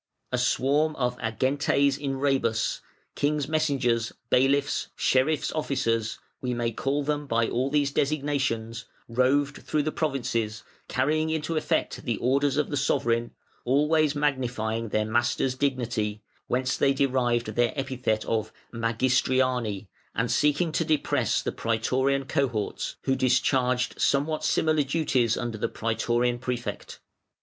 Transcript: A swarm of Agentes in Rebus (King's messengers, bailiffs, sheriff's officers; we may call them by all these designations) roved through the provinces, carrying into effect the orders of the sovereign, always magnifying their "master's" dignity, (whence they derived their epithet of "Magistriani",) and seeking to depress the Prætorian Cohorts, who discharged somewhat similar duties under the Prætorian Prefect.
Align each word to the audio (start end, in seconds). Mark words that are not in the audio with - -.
A 0.31 0.37
swarm 0.39 0.95
of 0.95 1.15
Agentes 1.21 1.95
in 1.95 2.17
Rebus 2.17 2.81
(King's 3.13 3.47
messengers, 3.47 4.11
bailiffs, 4.31 4.87
sheriff's 4.95 5.51
officers; 5.51 6.17
we 6.41 6.55
may 6.55 6.71
call 6.71 7.03
them 7.03 7.27
by 7.27 7.47
all 7.47 7.69
these 7.69 7.91
designations) 7.91 8.85
roved 9.07 9.57
through 9.57 9.83
the 9.83 9.91
provinces, 9.91 10.63
carrying 10.87 11.29
into 11.29 11.55
effect 11.55 12.03
the 12.03 12.17
orders 12.17 12.57
of 12.57 12.71
the 12.71 12.77
sovereign, 12.77 13.35
always 13.63 14.15
magnifying 14.15 14.89
their 14.89 15.05
"master's" 15.05 15.53
dignity, 15.53 16.23
(whence 16.47 16.77
they 16.77 16.93
derived 16.95 17.49
their 17.49 17.71
epithet 17.79 18.25
of 18.25 18.51
"Magistriani",) 18.73 19.85
and 20.15 20.31
seeking 20.31 20.71
to 20.71 20.83
depress 20.83 21.43
the 21.43 21.51
Prætorian 21.51 22.27
Cohorts, 22.27 22.95
who 23.03 23.15
discharged 23.15 24.01
somewhat 24.01 24.43
similar 24.43 24.81
duties 24.81 25.37
under 25.37 25.59
the 25.59 25.69
Prætorian 25.69 26.41
Prefect. 26.41 26.99